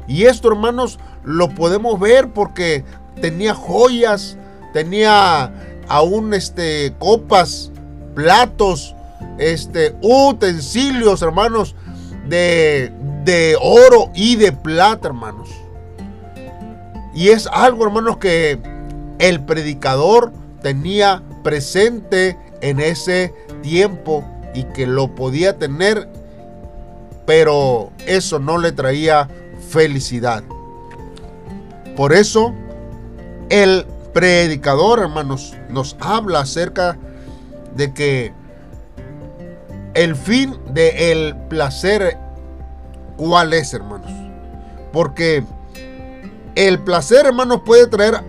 Y 0.06 0.24
esto, 0.24 0.48
hermanos, 0.48 0.98
lo 1.22 1.48
podemos 1.48 1.98
ver 1.98 2.30
porque 2.32 2.84
tenía 3.20 3.54
joyas, 3.54 4.36
tenía 4.72 5.52
aún 5.88 6.34
este, 6.34 6.94
copas, 6.98 7.70
platos, 8.14 8.94
este, 9.38 9.94
utensilios, 10.02 11.22
hermanos, 11.22 11.74
de, 12.28 12.92
de 13.24 13.56
oro 13.60 14.10
y 14.14 14.36
de 14.36 14.52
plata, 14.52 15.08
hermanos. 15.08 15.50
Y 17.14 17.28
es 17.28 17.46
algo, 17.46 17.84
hermanos, 17.84 18.18
que 18.18 18.58
el 19.18 19.40
predicador 19.44 20.32
tenía 20.60 21.22
presente 21.42 22.36
en 22.60 22.80
ese 22.80 23.32
tiempo 23.64 24.22
y 24.54 24.64
que 24.64 24.86
lo 24.86 25.14
podía 25.14 25.56
tener, 25.58 26.06
pero 27.26 27.90
eso 28.06 28.38
no 28.38 28.58
le 28.58 28.72
traía 28.72 29.28
felicidad. 29.70 30.44
Por 31.96 32.12
eso 32.12 32.52
el 33.48 33.86
predicador, 34.12 35.00
hermanos, 35.00 35.54
nos 35.70 35.96
habla 35.98 36.40
acerca 36.40 36.98
de 37.74 37.94
que 37.94 38.32
el 39.94 40.14
fin 40.14 40.56
del 40.74 41.34
placer, 41.48 42.18
¿cuál 43.16 43.54
es, 43.54 43.72
hermanos? 43.72 44.12
Porque 44.92 45.42
el 46.54 46.78
placer, 46.80 47.24
hermanos, 47.24 47.62
puede 47.64 47.86
traer 47.86 48.20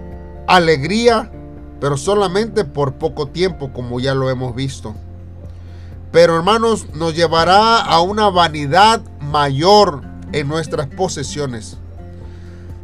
alegría, 0.47 1.29
pero 1.81 1.97
solamente 1.97 2.63
por 2.63 2.93
poco 2.93 3.27
tiempo, 3.27 3.73
como 3.73 3.99
ya 3.99 4.15
lo 4.15 4.29
hemos 4.29 4.55
visto. 4.55 4.95
Pero 6.15 6.37
hermanos, 6.37 6.87
nos 6.93 7.13
llevará 7.13 7.79
a 7.79 7.99
una 7.99 8.29
vanidad 8.29 9.01
mayor 9.19 10.01
en 10.31 10.47
nuestras 10.47 10.87
posesiones. 10.87 11.75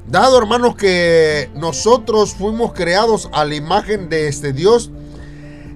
Dado, 0.06 0.38
hermanos, 0.38 0.76
que 0.76 1.50
nosotros 1.56 2.34
fuimos 2.34 2.74
creados 2.74 3.30
a 3.32 3.46
la 3.46 3.56
imagen 3.56 4.10
de 4.10 4.28
este 4.28 4.52
Dios, 4.52 4.92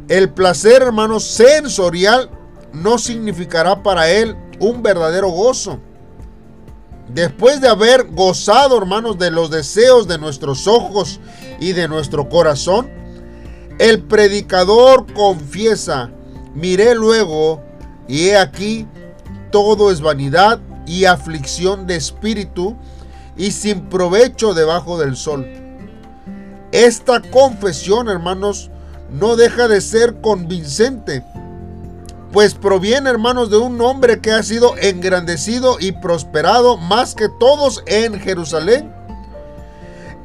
el 0.10 0.32
placer, 0.32 0.82
hermanos, 0.82 1.24
sensorial 1.24 2.30
no 2.74 2.98
significará 2.98 3.82
para 3.84 4.10
él 4.10 4.36
un 4.60 4.84
verdadero 4.84 5.30
gozo. 5.30 5.80
Después 7.08 7.62
de 7.62 7.70
haber 7.70 8.08
gozado, 8.12 8.78
hermanos, 8.78 9.18
de 9.18 9.32
los 9.32 9.50
deseos 9.50 10.10
de 10.10 10.18
nuestros 10.18 10.68
ojos 10.68 11.22
y 11.62 11.72
de 11.72 11.88
nuestro 11.88 12.28
corazón, 12.28 12.90
el 13.80 14.04
predicador 14.04 15.06
confiesa, 15.14 16.12
miré 16.56 16.96
luego 16.96 17.62
y 18.08 18.30
he 18.30 18.38
aquí, 18.38 18.88
todo 19.52 19.92
es 19.92 20.02
vanidad 20.02 20.60
y 20.88 21.06
aflicción 21.06 21.86
de 21.86 21.96
espíritu 21.96 22.76
y 23.38 23.52
sin 23.52 23.82
provecho 23.90 24.54
debajo 24.54 24.98
del 24.98 25.16
sol. 25.16 25.46
Esta 26.72 27.22
confesión, 27.22 28.10
hermanos, 28.10 28.72
no 29.12 29.36
deja 29.36 29.68
de 29.68 29.82
ser 29.82 30.20
convincente 30.22 31.24
pues 32.36 32.54
proviene, 32.54 33.10
hermanos, 33.10 33.50
de 33.50 33.56
un 33.56 33.80
hombre 33.80 34.20
que 34.20 34.30
ha 34.30 34.44
sido 34.44 34.76
engrandecido 34.76 35.78
y 35.80 35.94
prosperado 35.94 36.76
más 36.76 37.16
que 37.16 37.30
todos 37.30 37.82
en 37.86 38.20
Jerusalén. 38.20 38.94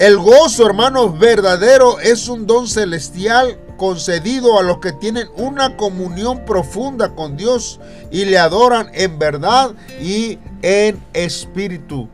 El 0.01 0.19
gozo, 0.19 0.67
hermanos, 0.67 1.17
verdadero 1.21 2.01
es 2.01 2.27
un 2.27 2.49
don 2.49 2.67
celestial 2.67 3.61
concedido 3.81 4.59
a 4.59 4.63
los 4.63 4.77
que 4.77 4.93
tienen 4.93 5.27
una 5.39 5.79
comunión 5.79 6.45
profunda 6.45 7.15
con 7.15 7.39
Dios 7.39 7.81
y 8.11 8.27
le 8.27 8.37
adoran 8.37 8.91
en 8.93 9.19
verdad 9.19 9.71
y 9.99 10.39
en 10.61 11.03
espíritu. 11.15 12.07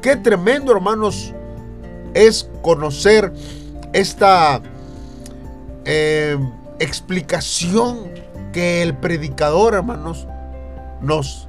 Qué 0.00 0.16
tremendo, 0.16 0.72
hermanos, 0.72 1.34
es 2.14 2.48
conocer 2.62 3.34
esta 3.92 4.62
eh, 5.84 6.38
explicación 6.78 8.08
que 8.54 8.80
el 8.80 8.96
predicador, 8.96 9.74
hermanos, 9.74 10.26
nos, 11.02 11.48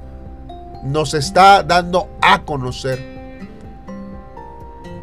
nos 0.84 1.14
está 1.14 1.62
dando 1.62 2.10
a 2.20 2.42
conocer. 2.42 3.17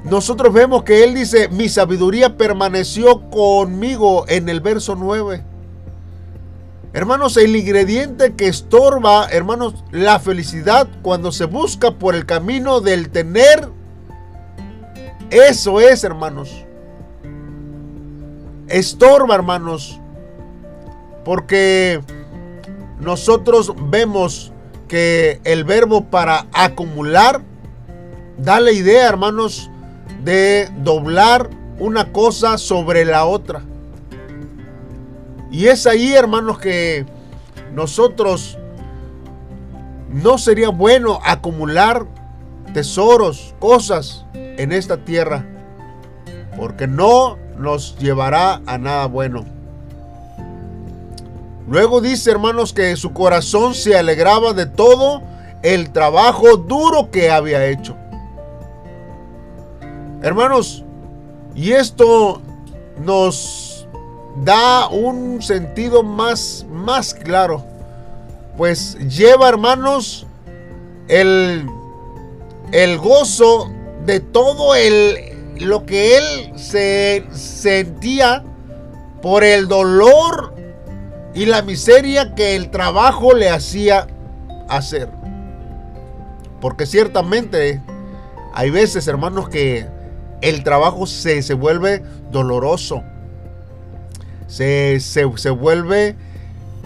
Nosotros 0.05 0.53
vemos 0.53 0.83
que 0.83 1.03
él 1.03 1.15
dice, 1.15 1.49
mi 1.49 1.67
sabiduría 1.67 2.37
permaneció 2.37 3.27
conmigo 3.31 4.25
en 4.27 4.49
el 4.49 4.61
verso 4.61 4.95
9. 4.95 5.43
Hermanos, 6.93 7.37
el 7.37 7.55
ingrediente 7.55 8.35
que 8.35 8.47
estorba, 8.47 9.27
hermanos, 9.29 9.83
la 9.91 10.19
felicidad 10.19 10.87
cuando 11.01 11.31
se 11.31 11.45
busca 11.45 11.91
por 11.91 12.13
el 12.13 12.27
camino 12.27 12.81
del 12.81 13.09
tener, 13.09 13.67
eso 15.31 15.81
es, 15.81 16.03
hermanos. 16.03 16.51
Estorba, 18.67 19.33
hermanos, 19.33 19.99
porque 21.25 21.99
nosotros 22.99 23.73
vemos 23.89 24.53
que 24.87 25.41
el 25.43 25.63
verbo 25.63 26.05
para 26.05 26.45
acumular 26.53 27.41
da 28.37 28.59
la 28.59 28.71
idea, 28.71 29.09
hermanos, 29.09 29.71
de 30.25 30.67
doblar 30.79 31.49
una 31.79 32.11
cosa 32.11 32.57
sobre 32.57 33.05
la 33.05 33.25
otra. 33.25 33.61
Y 35.51 35.67
es 35.67 35.85
ahí, 35.85 36.13
hermanos, 36.13 36.57
que 36.57 37.05
nosotros 37.73 38.57
no 40.09 40.37
sería 40.37 40.69
bueno 40.69 41.19
acumular 41.23 42.05
tesoros, 42.73 43.53
cosas 43.59 44.25
en 44.33 44.71
esta 44.71 44.97
tierra, 44.97 45.45
porque 46.57 46.87
no 46.87 47.37
nos 47.57 47.97
llevará 47.99 48.61
a 48.65 48.77
nada 48.77 49.05
bueno. 49.05 49.45
Luego 51.67 52.01
dice, 52.01 52.31
hermanos, 52.31 52.73
que 52.73 52.95
su 52.95 53.13
corazón 53.13 53.75
se 53.75 53.97
alegraba 53.97 54.53
de 54.53 54.65
todo 54.65 55.21
el 55.61 55.91
trabajo 55.91 56.57
duro 56.57 57.11
que 57.11 57.29
había 57.31 57.65
hecho. 57.65 57.95
Hermanos, 60.21 60.83
y 61.55 61.71
esto 61.71 62.41
nos 62.97 63.87
da 64.43 64.87
un 64.89 65.41
sentido 65.41 66.03
más, 66.03 66.65
más 66.69 67.13
claro. 67.13 67.63
Pues 68.57 68.97
lleva, 69.09 69.49
hermanos, 69.49 70.25
el, 71.07 71.67
el 72.71 72.97
gozo 72.97 73.71
de 74.05 74.19
todo 74.19 74.75
el, 74.75 75.17
lo 75.59 75.85
que 75.85 76.17
él 76.17 76.53
se 76.55 77.25
sentía 77.31 78.43
por 79.21 79.43
el 79.43 79.67
dolor 79.67 80.53
y 81.33 81.45
la 81.45 81.61
miseria 81.61 82.33
que 82.35 82.55
el 82.55 82.69
trabajo 82.69 83.33
le 83.33 83.49
hacía 83.49 84.07
hacer. 84.69 85.09
Porque 86.61 86.85
ciertamente 86.85 87.81
hay 88.53 88.69
veces, 88.69 89.07
hermanos, 89.07 89.49
que 89.49 89.94
el 90.45 90.63
trabajo 90.63 91.07
se, 91.07 91.41
se 91.41 91.55
vuelve 91.55 92.03
doloroso. 92.31 93.03
Se, 94.47 94.99
se, 94.99 95.49
vuelve 95.49 96.15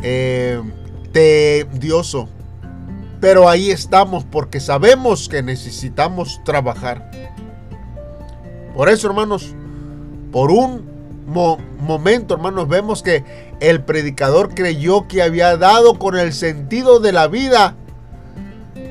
eh, 0.02 0.62
tedioso. 1.12 2.30
Pero 3.20 3.50
ahí 3.50 3.70
estamos 3.70 4.24
porque 4.24 4.62
sabemos 4.62 5.28
que 5.28 5.44
necesitamos 5.44 6.40
trabajar. 6.46 7.12
Por 8.74 8.88
eso, 8.88 9.08
hermanos, 9.08 9.54
por 10.32 10.52
un 10.52 10.88
momento, 11.82 12.36
hermanos, 12.36 12.70
vemos 12.70 13.04
que 13.04 13.26
el 13.60 13.84
predicador 13.84 14.56
creyó 14.56 15.06
que 15.10 15.22
había 15.22 15.58
dado 15.58 16.00
con 16.00 16.18
el 16.18 16.32
sentido 16.32 17.02
de 17.02 17.12
la 17.12 17.28
vida. 17.28 17.76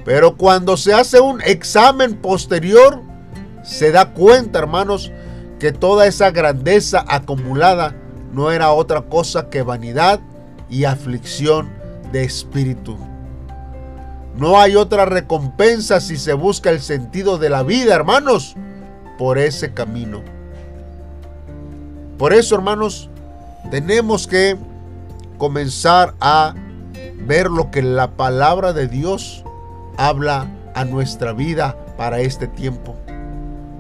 Pero 0.05 0.37
cuando 0.37 0.77
se 0.77 0.93
hace 0.93 1.21
un 1.21 1.41
examen 1.41 2.17
posterior, 2.17 3.08
se 3.63 3.93
da 3.93 4.13
cuenta, 4.13 4.59
hermanos, 4.59 5.13
que 5.59 5.73
toda 5.73 6.07
esa 6.07 6.31
grandeza 6.31 7.05
acumulada 7.09 7.95
no 8.33 8.51
era 8.51 8.73
otra 8.73 9.03
cosa 9.03 9.51
que 9.51 9.63
vanidad 9.63 10.21
y 10.71 10.85
aflicción 10.85 11.71
de 12.13 12.25
espíritu. 12.25 12.97
No 14.37 14.61
hay 14.61 14.77
otra 14.77 15.05
recompensa 15.05 16.01
si 16.01 16.17
se 16.17 16.33
busca 16.33 16.71
el 16.71 16.81
sentido 16.81 17.39
de 17.39 17.51
la 17.51 17.63
vida, 17.63 17.95
hermanos, 17.95 18.55
por 19.19 19.39
ese 19.39 19.73
camino. 19.73 20.23
Por 22.19 22.33
eso, 22.33 22.55
hermanos, 22.55 23.11
tenemos 23.71 24.27
que 24.27 24.57
comenzar 25.39 26.15
a 26.21 26.55
ver 27.27 27.51
lo 27.51 27.71
que 27.71 27.83
la 27.83 28.13
palabra 28.13 28.73
de 28.73 28.87
Dios 28.89 29.45
habla 29.97 30.47
a 30.75 30.85
nuestra 30.85 31.33
vida 31.33 31.77
para 31.97 32.21
este 32.21 32.47
tiempo. 32.47 32.95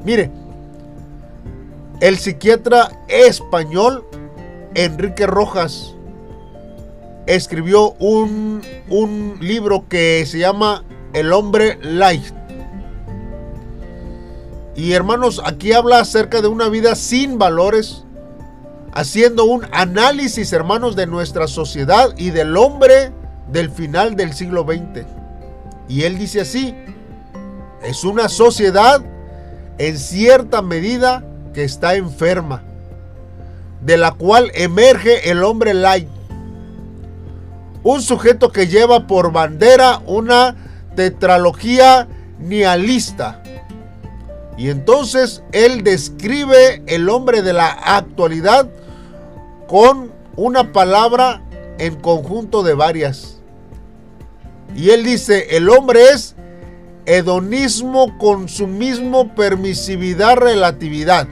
Mire, 0.08 0.30
el 2.00 2.16
psiquiatra 2.16 3.04
español 3.08 4.06
Enrique 4.74 5.26
Rojas 5.26 5.94
escribió 7.26 7.90
un, 7.98 8.62
un 8.88 9.36
libro 9.42 9.84
que 9.86 10.24
se 10.24 10.38
llama 10.38 10.82
El 11.12 11.30
hombre 11.30 11.78
light. 11.82 12.24
Y 14.76 14.92
hermanos, 14.92 15.42
aquí 15.44 15.74
habla 15.74 16.00
acerca 16.00 16.40
de 16.40 16.48
una 16.48 16.70
vida 16.70 16.94
sin 16.94 17.36
valores, 17.36 18.04
haciendo 18.94 19.44
un 19.44 19.66
análisis, 19.72 20.54
hermanos, 20.54 20.96
de 20.96 21.06
nuestra 21.06 21.46
sociedad 21.46 22.14
y 22.16 22.30
del 22.30 22.56
hombre 22.56 23.12
del 23.52 23.70
final 23.70 24.16
del 24.16 24.32
siglo 24.32 24.64
XX. 24.64 25.04
Y 25.86 26.04
él 26.04 26.16
dice 26.16 26.40
así, 26.40 26.74
es 27.82 28.04
una 28.04 28.30
sociedad 28.30 29.02
en 29.78 29.98
cierta 29.98 30.62
medida 30.62 31.24
que 31.54 31.64
está 31.64 31.94
enferma, 31.94 32.62
de 33.80 33.96
la 33.96 34.12
cual 34.12 34.50
emerge 34.54 35.30
el 35.30 35.42
hombre 35.42 35.74
light. 35.74 36.08
Un 37.82 38.02
sujeto 38.02 38.50
que 38.50 38.66
lleva 38.66 39.06
por 39.06 39.32
bandera 39.32 40.02
una 40.06 40.56
tetralogía 40.96 42.08
nihilista. 42.40 43.42
Y 44.56 44.70
entonces 44.70 45.42
él 45.52 45.84
describe 45.84 46.82
el 46.86 47.08
hombre 47.08 47.42
de 47.42 47.52
la 47.52 47.68
actualidad 47.68 48.68
con 49.68 50.12
una 50.34 50.72
palabra 50.72 51.42
en 51.78 51.94
conjunto 51.94 52.64
de 52.64 52.74
varias. 52.74 53.38
Y 54.74 54.90
él 54.90 55.04
dice, 55.04 55.56
el 55.56 55.68
hombre 55.68 56.10
es 56.10 56.34
hedonismo, 57.08 58.18
consumismo, 58.18 59.34
permisividad, 59.34 60.36
relatividad. 60.36 61.26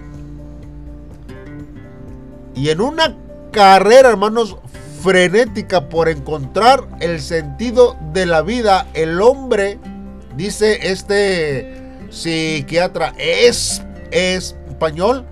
Y 2.54 2.70
en 2.70 2.80
una 2.80 3.14
carrera, 3.52 4.08
hermanos, 4.08 4.56
frenética 5.02 5.88
por 5.90 6.08
encontrar 6.08 6.88
el 7.00 7.20
sentido 7.20 7.94
de 8.14 8.24
la 8.24 8.40
vida, 8.40 8.86
el 8.94 9.20
hombre, 9.20 9.78
dice 10.34 10.90
este 10.90 11.76
psiquiatra 12.08 13.12
es, 13.18 13.84
español, 14.10 15.26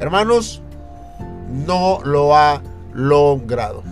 hermanos, 0.00 0.60
no 1.48 2.00
lo 2.04 2.36
ha 2.36 2.62
logrado. 2.92 3.82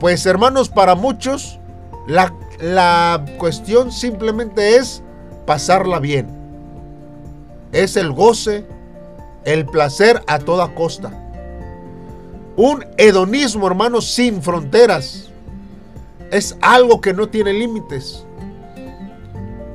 Pues 0.00 0.24
hermanos, 0.24 0.70
para 0.70 0.94
muchos, 0.94 1.60
la, 2.06 2.34
la 2.62 3.24
cuestión 3.38 3.90
simplemente 3.90 4.76
es 4.76 5.02
pasarla 5.46 5.98
bien. 5.98 6.28
Es 7.72 7.96
el 7.96 8.12
goce, 8.12 8.64
el 9.44 9.66
placer 9.66 10.22
a 10.28 10.38
toda 10.38 10.72
costa. 10.72 11.10
Un 12.56 12.86
hedonismo, 12.98 13.66
hermanos, 13.66 14.06
sin 14.06 14.40
fronteras. 14.42 15.28
Es 16.30 16.56
algo 16.60 17.00
que 17.00 17.12
no 17.12 17.28
tiene 17.28 17.52
límites. 17.52 18.24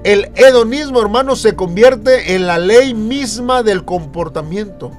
El 0.06 0.32
hedonismo, 0.36 1.02
hermanos, 1.02 1.42
se 1.42 1.56
convierte 1.56 2.36
en 2.36 2.48
la 2.48 2.58
ley 2.58 2.94
misma 2.94 3.64
del 3.64 3.84
comportamiento. 3.84 4.92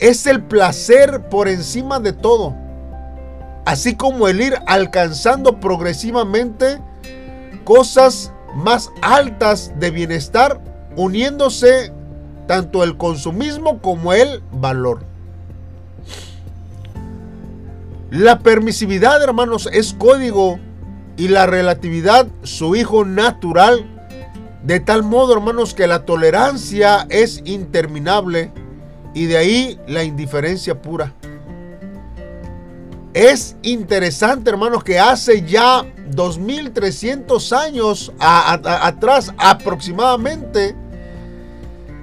Es 0.00 0.26
el 0.26 0.42
placer 0.42 1.30
por 1.30 1.48
encima 1.48 1.98
de 1.98 2.12
todo. 2.12 2.54
Así 3.64 3.94
como 3.94 4.28
el 4.28 4.42
ir 4.42 4.58
alcanzando 4.66 5.60
progresivamente 5.60 6.78
cosas 7.70 8.32
más 8.52 8.90
altas 9.00 9.72
de 9.78 9.92
bienestar, 9.92 10.60
uniéndose 10.96 11.92
tanto 12.48 12.82
el 12.82 12.96
consumismo 12.96 13.80
como 13.80 14.12
el 14.12 14.42
valor. 14.50 15.04
La 18.10 18.40
permisividad, 18.40 19.22
hermanos, 19.22 19.68
es 19.72 19.94
código 19.94 20.58
y 21.16 21.28
la 21.28 21.46
relatividad 21.46 22.26
su 22.42 22.74
hijo 22.74 23.04
natural, 23.04 23.86
de 24.64 24.80
tal 24.80 25.04
modo, 25.04 25.34
hermanos, 25.34 25.72
que 25.72 25.86
la 25.86 26.04
tolerancia 26.04 27.06
es 27.08 27.40
interminable 27.44 28.50
y 29.14 29.26
de 29.26 29.36
ahí 29.36 29.78
la 29.86 30.02
indiferencia 30.02 30.82
pura. 30.82 31.14
Es 33.12 33.56
interesante, 33.62 34.50
hermanos, 34.50 34.84
que 34.84 35.00
hace 35.00 35.42
ya 35.42 35.84
2300 36.10 37.52
años 37.52 38.12
atrás 38.20 39.32
aproximadamente, 39.36 40.76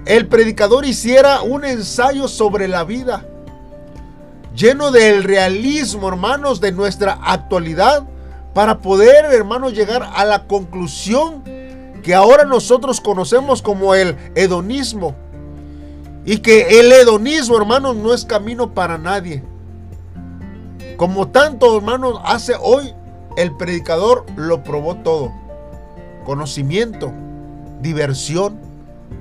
el 0.06 0.28
predicador 0.28 0.86
hiciera 0.86 1.42
un 1.42 1.64
ensayo 1.64 2.28
sobre 2.28 2.68
la 2.68 2.84
vida, 2.84 3.26
lleno 4.54 4.92
del 4.92 5.24
realismo, 5.24 6.10
hermanos, 6.10 6.60
de 6.60 6.74
nuestra 6.74 7.20
actualidad, 7.24 8.04
para 8.54 8.80
poder, 8.80 9.26
hermanos, 9.26 9.74
llegar 9.74 10.10
a 10.14 10.26
la 10.26 10.46
conclusión 10.46 11.44
que 12.04 12.16
ahora 12.16 12.44
nosotros 12.44 13.00
conocemos 13.00 13.62
como 13.62 13.96
el 13.96 14.18
hedonismo. 14.36 15.16
Y 16.26 16.40
que 16.40 16.80
el 16.80 16.92
hedonismo, 16.92 17.56
hermanos, 17.58 17.96
no 17.96 18.14
es 18.14 18.26
camino 18.26 18.74
para 18.74 18.98
nadie. 18.98 19.44
Como 20.98 21.28
tanto, 21.28 21.78
hermanos, 21.78 22.20
hace 22.26 22.56
hoy 22.60 22.94
el 23.38 23.56
predicador 23.56 24.26
lo 24.36 24.64
probó 24.64 24.96
todo. 24.96 25.32
Conocimiento, 26.26 27.14
diversión, 27.82 28.60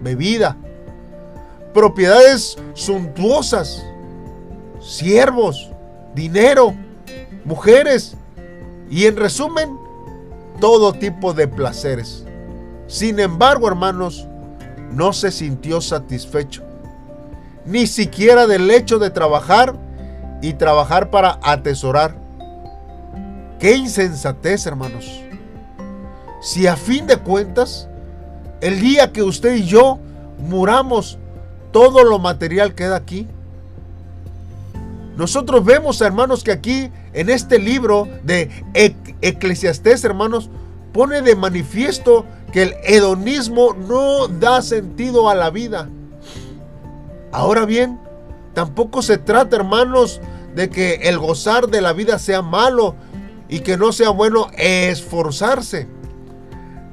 bebida, 0.03 0.57
propiedades 1.75 2.57
suntuosas, 2.73 3.85
siervos, 4.81 5.71
dinero, 6.15 6.75
mujeres 7.45 8.17
y 8.91 9.05
en 9.05 9.17
resumen, 9.17 9.77
todo 10.59 10.95
tipo 10.95 11.35
de 11.35 11.47
placeres. 11.47 12.25
Sin 12.87 13.21
embargo, 13.21 13.69
hermanos, 13.69 14.27
no 14.93 15.13
se 15.13 15.31
sintió 15.31 15.83
satisfecho, 15.83 16.63
ni 17.67 17.87
siquiera 17.87 18.47
del 18.47 18.71
hecho 18.71 18.99
de 18.99 19.11
trabajar 19.11 19.86
y 20.47 20.55
trabajar 20.55 21.11
para 21.11 21.39
atesorar 21.43 22.27
Qué 23.59 23.75
insensatez, 23.75 24.67
hermanos. 24.67 25.23
Si 26.43 26.67
a 26.67 26.77
fin 26.77 27.07
de 27.07 27.17
cuentas, 27.17 27.89
el 28.61 28.81
día 28.81 29.13
que 29.13 29.23
usted 29.23 29.57
y 29.57 29.65
yo 29.65 29.99
muramos, 30.39 31.19
todo 31.73 32.05
lo 32.05 32.19
material 32.19 32.75
queda 32.75 32.97
aquí. 32.97 33.27
Nosotros 35.17 35.65
vemos, 35.65 36.03
hermanos, 36.03 36.45
que 36.45 36.53
aquí 36.53 36.91
en 37.15 37.31
este 37.31 37.59
libro 37.59 38.07
de 38.23 38.51
Eclesiastés, 39.23 40.05
hermanos, 40.05 40.51
pone 40.93 41.23
de 41.23 41.35
manifiesto 41.35 42.27
que 42.53 42.63
el 42.63 42.75
hedonismo 42.85 43.73
no 43.73 44.29
da 44.29 44.61
sentido 44.61 45.31
a 45.31 45.35
la 45.35 45.49
vida. 45.49 45.89
Ahora 47.33 47.65
bien, 47.65 47.99
tampoco 48.53 49.01
se 49.01 49.17
trata, 49.17 49.57
hermanos, 49.57 50.21
de 50.57 50.69
que 50.69 50.95
el 51.05 51.19
gozar 51.19 51.69
de 51.69 51.81
la 51.81 51.93
vida 51.93 52.19
sea 52.19 52.43
malo, 52.43 52.97
y 53.49 53.61
que 53.61 53.77
no 53.77 53.93
sea 53.93 54.11
bueno 54.11 54.49
esforzarse. 54.57 55.87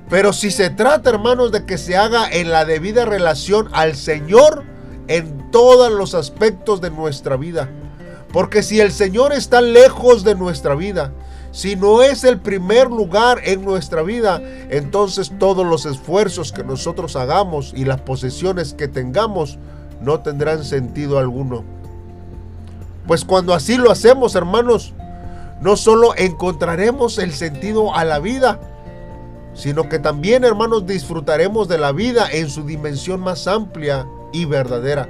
Pero 0.10 0.34
si 0.34 0.52
se 0.52 0.70
trata, 0.70 1.10
hermanos, 1.10 1.52
de 1.52 1.66
que 1.66 1.78
se 1.78 1.98
haga 1.98 2.30
en 2.30 2.52
la 2.52 2.66
debida 2.66 3.06
relación 3.06 3.70
al 3.72 3.96
Señor 3.96 4.64
en 5.08 5.50
todos 5.52 5.92
los 5.92 6.14
aspectos 6.14 6.82
de 6.82 6.92
nuestra 6.92 7.36
vida. 7.38 7.70
Porque 8.32 8.64
si 8.64 8.80
el 8.80 8.92
Señor 8.92 9.34
está 9.34 9.62
lejos 9.62 10.24
de 10.24 10.36
nuestra 10.36 10.76
vida, 10.76 11.14
si 11.52 11.76
no 11.76 12.02
es 12.02 12.24
el 12.24 12.40
primer 12.40 12.88
lugar 12.88 13.40
en 13.44 13.64
nuestra 13.64 14.02
vida, 14.02 14.42
entonces 14.70 15.32
todos 15.40 15.66
los 15.66 15.86
esfuerzos 15.86 16.52
que 16.52 16.64
nosotros 16.64 17.16
hagamos 17.16 17.74
y 17.76 17.86
las 17.86 18.02
posesiones 18.02 18.74
que 18.74 18.88
tengamos 18.88 19.58
no 20.02 20.20
tendrán 20.20 20.64
sentido 20.64 21.20
alguno. 21.20 21.64
Pues 23.08 23.26
cuando 23.26 23.54
así 23.54 23.78
lo 23.78 23.92
hacemos, 23.92 24.36
hermanos, 24.36 24.94
no 25.62 25.78
solo 25.78 26.14
encontraremos 26.16 27.18
el 27.18 27.34
sentido 27.34 27.96
a 27.96 28.06
la 28.06 28.20
vida, 28.20 28.60
sino 29.54 29.88
que 29.88 30.00
también, 30.00 30.44
hermanos, 30.44 30.86
disfrutaremos 30.86 31.68
de 31.68 31.78
la 31.78 31.92
vida 31.92 32.28
en 32.32 32.50
su 32.50 32.64
dimensión 32.64 33.20
más 33.20 33.48
amplia 33.48 34.08
y 34.32 34.46
verdadera. 34.46 35.08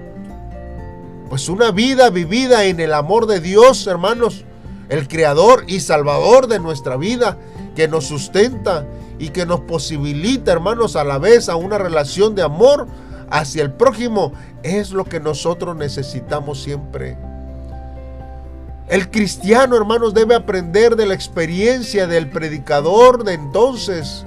Pues 1.30 1.50
una 1.50 1.72
vida 1.72 2.10
vivida 2.10 2.66
en 2.66 2.80
el 2.80 2.94
amor 2.94 3.26
de 3.26 3.40
Dios, 3.40 3.88
hermanos, 3.88 4.44
el 4.90 5.08
creador 5.08 5.64
y 5.68 5.80
salvador 5.80 6.48
de 6.48 6.60
nuestra 6.60 6.98
vida, 6.98 7.38
que 7.76 7.88
nos 7.88 8.06
sustenta 8.06 8.86
y 9.18 9.30
que 9.30 9.46
nos 9.46 9.62
posibilita, 9.62 10.52
hermanos, 10.52 10.96
a 10.96 11.04
la 11.04 11.18
vez 11.18 11.50
a 11.50 11.56
una 11.56 11.78
relación 11.78 12.36
de 12.36 12.44
amor 12.44 12.88
hacia 13.30 13.64
el 13.64 13.72
prójimo, 13.72 14.34
es 14.62 14.92
lo 14.92 15.06
que 15.06 15.20
nosotros 15.20 15.76
necesitamos 15.76 16.62
siempre. 16.62 17.18
El 18.94 19.10
cristiano, 19.10 19.76
hermanos, 19.76 20.14
debe 20.14 20.36
aprender 20.36 20.96
de 20.96 21.08
la 21.08 21.16
experiencia 21.16 22.06
del 22.06 22.30
predicador 22.30 23.24
de 23.24 23.34
entonces 23.34 24.24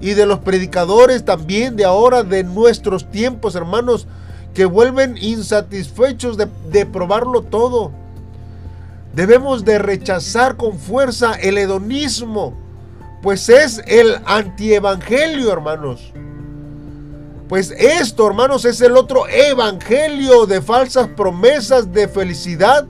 y 0.00 0.10
de 0.14 0.26
los 0.26 0.38
predicadores 0.38 1.24
también 1.24 1.74
de 1.74 1.84
ahora, 1.84 2.22
de 2.22 2.44
nuestros 2.44 3.10
tiempos, 3.10 3.56
hermanos, 3.56 4.06
que 4.54 4.64
vuelven 4.64 5.16
insatisfechos 5.20 6.36
de, 6.36 6.86
probarlo 6.86 7.42
todo. 7.42 7.90
Debemos 9.12 9.64
de 9.64 9.80
rechazar 9.80 10.56
con 10.56 10.78
fuerza 10.78 11.34
el 11.34 11.58
hedonismo, 11.58 12.54
pues 13.22 13.48
es 13.48 13.82
el 13.88 14.20
antievangelio, 14.24 15.52
hermanos. 15.52 16.12
Pues 17.48 17.72
esto, 17.72 18.28
hermanos, 18.28 18.64
es 18.66 18.80
el 18.82 18.96
otro 18.96 19.26
evangelio 19.28 20.46
de 20.46 20.62
falsas 20.62 21.08
promesas 21.08 21.92
de 21.92 22.06
felicidad 22.06 22.86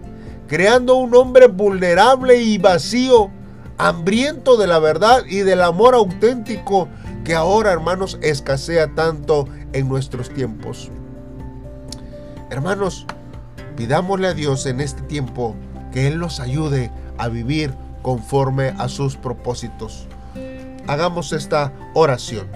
creando 0.50 0.96
un 0.96 1.14
hombre 1.14 1.46
vulnerable 1.46 2.42
y 2.42 2.58
vacío, 2.58 3.30
hambriento 3.78 4.56
de 4.56 4.66
la 4.66 4.80
verdad 4.80 5.22
y 5.24 5.38
del 5.42 5.62
amor 5.62 5.94
auténtico 5.94 6.88
que 7.22 7.36
ahora, 7.36 7.70
hermanos, 7.70 8.18
escasea 8.20 8.92
tanto 8.96 9.46
en 9.72 9.88
nuestros 9.88 10.28
tiempos. 10.28 10.90
Hermanos, 12.50 13.06
pidámosle 13.76 14.26
a 14.26 14.34
Dios 14.34 14.66
en 14.66 14.80
este 14.80 15.02
tiempo 15.02 15.54
que 15.92 16.08
Él 16.08 16.18
nos 16.18 16.40
ayude 16.40 16.90
a 17.16 17.28
vivir 17.28 17.72
conforme 18.02 18.74
a 18.76 18.88
sus 18.88 19.16
propósitos. 19.16 20.08
Hagamos 20.88 21.32
esta 21.32 21.72
oración. 21.94 22.48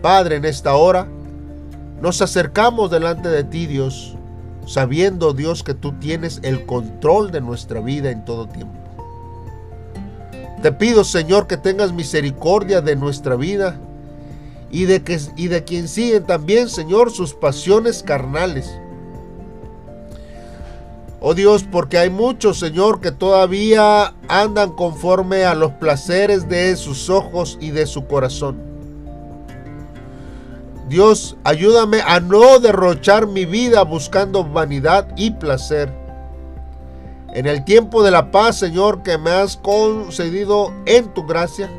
Padre, 0.00 0.36
en 0.36 0.46
esta 0.46 0.76
hora 0.76 1.06
nos 2.00 2.22
acercamos 2.22 2.90
delante 2.90 3.28
de 3.28 3.44
ti, 3.44 3.66
Dios, 3.66 4.16
sabiendo 4.68 5.32
Dios 5.32 5.64
que 5.64 5.72
tú 5.72 5.92
tienes 5.92 6.40
el 6.42 6.66
control 6.66 7.30
de 7.30 7.40
nuestra 7.40 7.80
vida 7.80 8.10
en 8.10 8.24
todo 8.26 8.46
tiempo. 8.46 8.78
Te 10.62 10.72
pido, 10.72 11.04
Señor, 11.04 11.46
que 11.46 11.56
tengas 11.56 11.92
misericordia 11.92 12.82
de 12.82 12.94
nuestra 12.94 13.34
vida 13.36 13.80
y 14.70 14.84
de, 14.84 15.02
que, 15.02 15.18
y 15.36 15.48
de 15.48 15.64
quien 15.64 15.88
siguen 15.88 16.24
también, 16.24 16.68
Señor, 16.68 17.10
sus 17.10 17.32
pasiones 17.32 18.02
carnales. 18.02 18.70
Oh 21.20 21.32
Dios, 21.32 21.64
porque 21.64 21.96
hay 21.96 22.10
muchos, 22.10 22.58
Señor, 22.58 23.00
que 23.00 23.10
todavía 23.10 24.14
andan 24.28 24.72
conforme 24.72 25.44
a 25.44 25.54
los 25.54 25.72
placeres 25.72 26.46
de 26.48 26.76
sus 26.76 27.08
ojos 27.08 27.56
y 27.60 27.70
de 27.70 27.86
su 27.86 28.06
corazón. 28.06 28.67
Dios, 30.88 31.36
ayúdame 31.44 32.00
a 32.00 32.18
no 32.18 32.58
derrochar 32.60 33.26
mi 33.26 33.44
vida 33.44 33.82
buscando 33.82 34.42
vanidad 34.42 35.08
y 35.16 35.32
placer. 35.32 35.92
En 37.34 37.46
el 37.46 37.62
tiempo 37.64 38.02
de 38.02 38.10
la 38.10 38.30
paz, 38.30 38.58
Señor, 38.58 39.02
que 39.02 39.18
me 39.18 39.30
has 39.30 39.58
concedido 39.58 40.72
en 40.86 41.12
tu 41.12 41.26
gracia, 41.26 41.70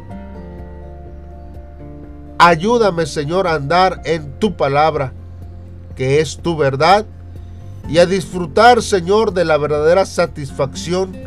ayúdame, 2.38 3.08
Señor, 3.08 3.48
a 3.48 3.56
andar 3.56 4.02
en 4.06 4.32
tu 4.38 4.56
palabra, 4.56 5.12
que 5.96 6.20
es 6.20 6.38
tu 6.38 6.56
verdad, 6.56 7.08
y 7.88 7.98
a 7.98 8.06
disfrutar, 8.06 8.84
Señor, 8.84 9.34
de 9.34 9.44
la 9.44 9.58
verdadera 9.58 10.06
satisfacción 10.06 11.18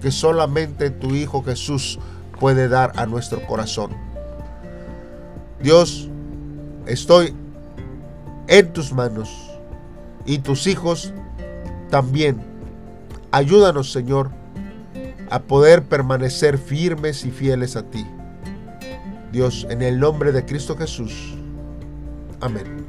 que 0.00 0.12
solamente 0.12 0.90
tu 0.90 1.16
Hijo 1.16 1.42
Jesús 1.42 1.98
puede 2.38 2.68
dar 2.68 2.92
a 2.94 3.06
nuestro 3.06 3.44
corazón. 3.46 3.90
Dios, 5.60 6.08
estoy 6.86 7.34
en 8.48 8.72
tus 8.72 8.92
manos 8.92 9.30
y 10.24 10.38
tus 10.38 10.66
hijos 10.66 11.12
también. 11.90 12.40
Ayúdanos, 13.30 13.92
Señor, 13.92 14.30
a 15.30 15.40
poder 15.40 15.84
permanecer 15.84 16.58
firmes 16.58 17.24
y 17.24 17.30
fieles 17.30 17.76
a 17.76 17.82
ti. 17.82 18.06
Dios, 19.32 19.66
en 19.70 19.82
el 19.82 19.98
nombre 19.98 20.32
de 20.32 20.44
Cristo 20.44 20.76
Jesús. 20.76 21.34
Amén. 22.40 22.84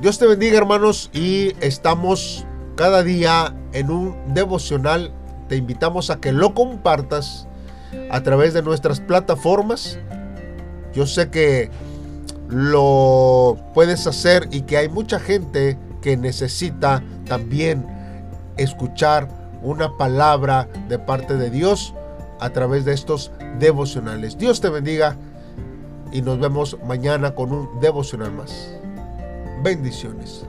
Dios 0.00 0.18
te 0.18 0.26
bendiga, 0.26 0.58
hermanos, 0.58 1.10
y 1.12 1.52
estamos 1.60 2.46
cada 2.76 3.02
día 3.02 3.54
en 3.72 3.90
un 3.90 4.16
devocional. 4.34 5.12
Te 5.48 5.56
invitamos 5.56 6.10
a 6.10 6.20
que 6.20 6.32
lo 6.32 6.54
compartas 6.54 7.48
a 8.10 8.22
través 8.22 8.54
de 8.54 8.62
nuestras 8.62 9.00
plataformas 9.00 9.98
yo 10.94 11.06
sé 11.06 11.28
que 11.28 11.70
lo 12.54 13.58
puedes 13.74 14.06
hacer 14.06 14.48
y 14.52 14.62
que 14.62 14.76
hay 14.76 14.88
mucha 14.88 15.18
gente 15.18 15.76
que 16.00 16.16
necesita 16.16 17.02
también 17.26 17.84
escuchar 18.56 19.28
una 19.62 19.96
palabra 19.96 20.68
de 20.88 20.98
parte 20.98 21.36
de 21.36 21.50
Dios 21.50 21.94
a 22.38 22.50
través 22.50 22.84
de 22.84 22.92
estos 22.92 23.32
devocionales. 23.58 24.38
Dios 24.38 24.60
te 24.60 24.68
bendiga 24.68 25.16
y 26.12 26.22
nos 26.22 26.38
vemos 26.38 26.78
mañana 26.86 27.34
con 27.34 27.52
un 27.52 27.80
devocional 27.80 28.30
más. 28.32 28.72
Bendiciones. 29.64 30.46